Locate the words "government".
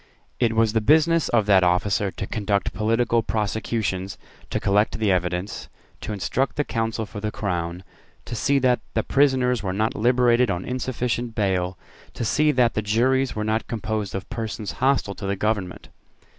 15.35-15.89